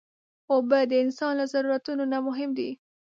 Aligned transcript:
اوبه 0.53 0.79
د 0.89 0.93
انسان 1.03 1.33
له 1.39 1.45
ضرورتونو 1.53 2.03
نه 2.13 2.17
مهم 2.27 2.49
دي. 2.57 2.69